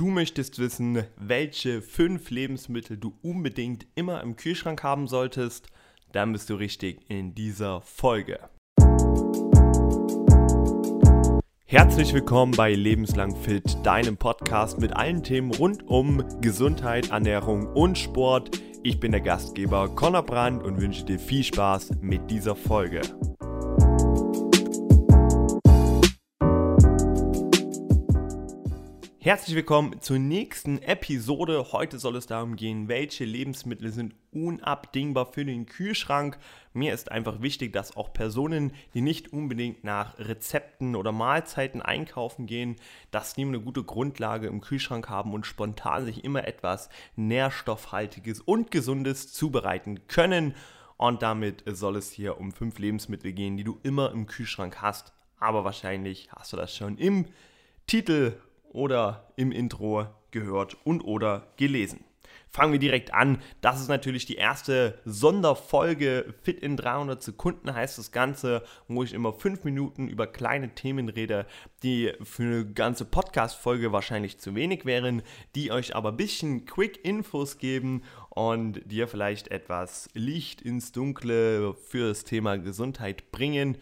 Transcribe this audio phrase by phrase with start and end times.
[0.00, 5.66] Du möchtest wissen, welche fünf Lebensmittel du unbedingt immer im Kühlschrank haben solltest?
[6.12, 8.38] Dann bist du richtig in dieser Folge.
[11.66, 17.98] Herzlich willkommen bei Lebenslang Fit, deinem Podcast mit allen Themen rund um Gesundheit, Ernährung und
[17.98, 18.58] Sport.
[18.82, 23.02] Ich bin der Gastgeber Conor Brandt und wünsche dir viel Spaß mit dieser Folge.
[29.22, 31.72] Herzlich willkommen zur nächsten Episode.
[31.72, 36.38] Heute soll es darum gehen, welche Lebensmittel sind unabdingbar für den Kühlschrank.
[36.72, 42.46] Mir ist einfach wichtig, dass auch Personen, die nicht unbedingt nach Rezepten oder Mahlzeiten einkaufen
[42.46, 42.76] gehen,
[43.10, 48.70] dass die eine gute Grundlage im Kühlschrank haben und spontan sich immer etwas Nährstoffhaltiges und
[48.70, 50.54] Gesundes zubereiten können.
[50.96, 55.12] Und damit soll es hier um fünf Lebensmittel gehen, die du immer im Kühlschrank hast.
[55.38, 57.26] Aber wahrscheinlich hast du das schon im
[57.86, 62.04] Titel oder im Intro gehört und oder gelesen.
[62.52, 63.38] Fangen wir direkt an.
[63.60, 66.34] Das ist natürlich die erste Sonderfolge.
[66.42, 71.08] Fit in 300 Sekunden heißt das Ganze, wo ich immer fünf Minuten über kleine Themen
[71.08, 71.46] rede,
[71.84, 75.22] die für eine ganze Podcast-Folge wahrscheinlich zu wenig wären,
[75.54, 82.08] die euch aber ein bisschen Quick-Infos geben und dir vielleicht etwas Licht ins Dunkle für
[82.08, 83.78] das Thema Gesundheit bringen.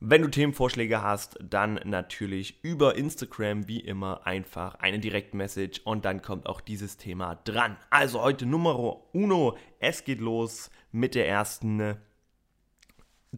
[0.00, 6.22] Wenn du Themenvorschläge hast, dann natürlich über Instagram wie immer einfach eine Direktmessage und dann
[6.22, 7.76] kommt auch dieses Thema dran.
[7.90, 8.78] Also heute Nummer
[9.12, 11.96] uno, es geht los mit der ersten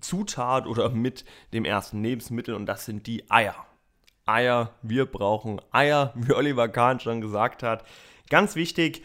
[0.00, 3.66] Zutat oder mit dem ersten Lebensmittel und das sind die Eier.
[4.27, 7.86] Eier, wir brauchen Eier, wie Oliver Kahn schon gesagt hat.
[8.28, 9.03] Ganz wichtig,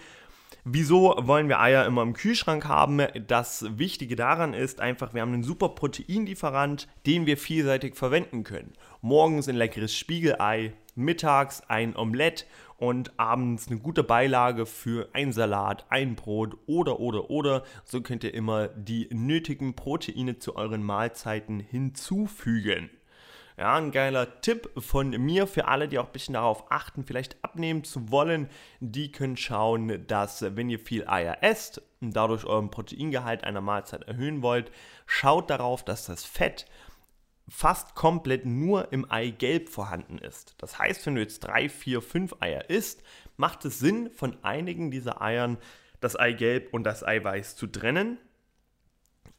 [0.67, 2.99] Wieso wollen wir Eier immer im Kühlschrank haben?
[3.27, 8.73] Das Wichtige daran ist einfach, wir haben einen super Proteinlieferant, den wir vielseitig verwenden können.
[8.99, 15.85] Morgens ein leckeres Spiegelei, mittags ein Omelett und abends eine gute Beilage für ein Salat,
[15.89, 17.63] ein Brot oder oder oder.
[17.83, 22.89] So könnt ihr immer die nötigen Proteine zu euren Mahlzeiten hinzufügen.
[23.57, 27.41] Ja, ein geiler Tipp von mir für alle, die auch ein bisschen darauf achten, vielleicht
[27.41, 28.49] abnehmen zu wollen.
[28.81, 34.03] Die können schauen, dass wenn ihr viel Eier esst und dadurch euren Proteingehalt einer Mahlzeit
[34.03, 34.71] erhöhen wollt,
[35.05, 36.65] schaut darauf, dass das Fett
[37.47, 40.55] fast komplett nur im Eigelb vorhanden ist.
[40.57, 43.03] Das heißt, wenn du jetzt drei, vier, fünf Eier isst,
[43.37, 45.57] macht es Sinn, von einigen dieser Eiern
[46.01, 48.17] das Eigelb und das Eiweiß zu trennen.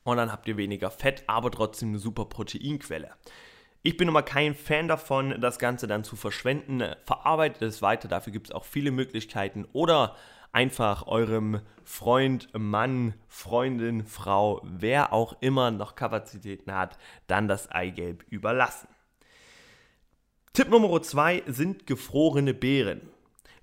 [0.04, 3.10] Und dann habt ihr weniger Fett, aber trotzdem eine super Proteinquelle.
[3.86, 6.82] Ich bin immer kein Fan davon, das Ganze dann zu verschwenden.
[7.04, 9.64] Verarbeitet es weiter, dafür gibt es auch viele Möglichkeiten.
[9.72, 10.16] Oder
[10.50, 16.98] einfach eurem Freund, Mann, Freundin, Frau, wer auch immer noch Kapazitäten hat,
[17.28, 18.88] dann das Eigelb überlassen.
[20.52, 23.02] Tipp Nummer zwei sind gefrorene Beeren.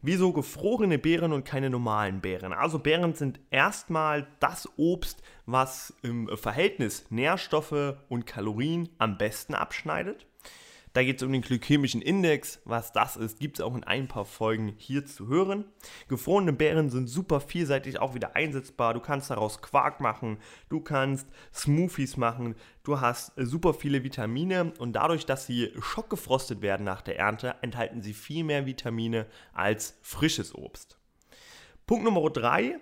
[0.06, 2.52] Wieso gefrorene Beeren und keine normalen Beeren?
[2.52, 10.28] Also Beeren sind erstmal das Obst, was im Verhältnis Nährstoffe und Kalorien am besten abschneidet.
[10.94, 12.62] Da geht es um den glykämischen Index.
[12.66, 15.66] Was das ist, gibt es auch in ein paar Folgen hier zu hören.
[16.08, 18.94] Gefrorene Beeren sind super vielseitig auch wieder einsetzbar.
[18.94, 20.38] Du kannst daraus Quark machen,
[20.70, 26.84] du kannst Smoothies machen, du hast super viele Vitamine und dadurch, dass sie schockgefrostet werden
[26.84, 31.00] nach der Ernte, enthalten sie viel mehr Vitamine als frisches Obst.
[31.88, 32.78] Punkt Nummer 3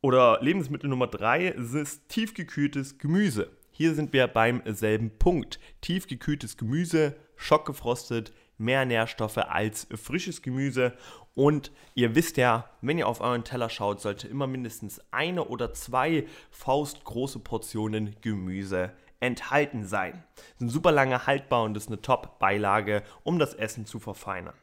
[0.00, 3.50] oder Lebensmittel Nummer 3 ist tiefgekühltes Gemüse.
[3.72, 5.60] Hier sind wir beim selben Punkt.
[5.82, 10.96] Tiefgekühltes Gemüse, schockgefrostet, mehr Nährstoffe als frisches Gemüse.
[11.34, 15.74] Und ihr wisst ja, wenn ihr auf euren Teller schaut, sollte immer mindestens eine oder
[15.74, 20.24] zwei faustgroße Portionen Gemüse enthalten sein.
[20.58, 24.54] Sind super lange haltbar und ist eine Top-Beilage, um das Essen zu verfeinern.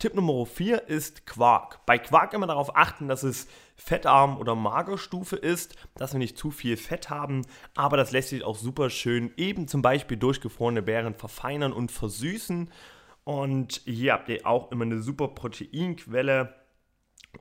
[0.00, 1.84] Tipp Nummer 4 ist Quark.
[1.84, 3.46] Bei Quark immer darauf achten, dass es
[3.76, 7.42] fettarm oder Magerstufe ist, dass wir nicht zu viel Fett haben,
[7.74, 12.70] aber das lässt sich auch super schön eben zum Beispiel durchgefrorene Beeren verfeinern und versüßen.
[13.24, 16.54] Und hier habt ihr auch immer eine super Proteinquelle.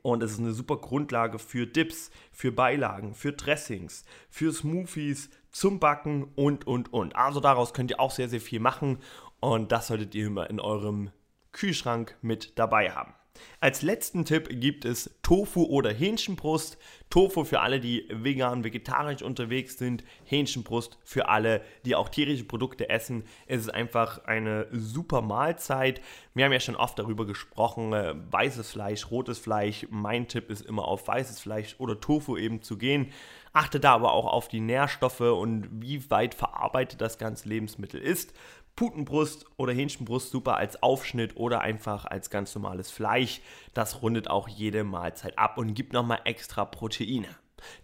[0.02, 5.80] Und es ist eine super Grundlage für Dips, für Beilagen, für Dressings, für Smoothies, zum
[5.80, 7.16] Backen und, und, und.
[7.16, 8.98] Also daraus könnt ihr auch sehr, sehr viel machen.
[9.40, 11.12] Und das solltet ihr immer in eurem
[11.52, 13.14] Kühlschrank mit dabei haben.
[13.60, 16.78] Als letzten Tipp gibt es Tofu oder Hähnchenbrust.
[17.10, 20.04] Tofu für alle, die vegan, vegetarisch unterwegs sind.
[20.26, 23.24] Hähnchenbrust für alle, die auch tierische Produkte essen.
[23.48, 26.02] Es ist einfach eine super Mahlzeit.
[26.34, 29.88] Wir haben ja schon oft darüber gesprochen, äh, weißes Fleisch, rotes Fleisch.
[29.90, 33.12] Mein Tipp ist immer auf weißes Fleisch oder Tofu eben zu gehen.
[33.54, 38.34] Achte da aber auch auf die Nährstoffe und wie weit verarbeitet das ganze Lebensmittel ist.
[38.76, 43.42] Putenbrust oder Hähnchenbrust super als Aufschnitt oder einfach als ganz normales Fleisch.
[43.74, 47.28] Das rundet auch jede Mahlzeit ab und gibt nochmal extra Proteine.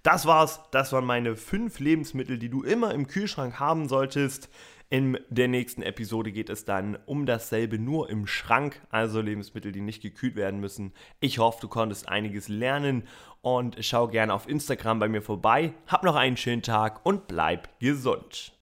[0.03, 0.61] Das war's.
[0.71, 4.49] Das waren meine fünf Lebensmittel, die du immer im Kühlschrank haben solltest.
[4.89, 9.81] In der nächsten Episode geht es dann um dasselbe nur im Schrank, also Lebensmittel, die
[9.81, 10.93] nicht gekühlt werden müssen.
[11.19, 13.07] Ich hoffe, du konntest einiges lernen
[13.41, 15.73] und schau gerne auf Instagram bei mir vorbei.
[15.87, 18.53] Hab noch einen schönen Tag und bleib gesund.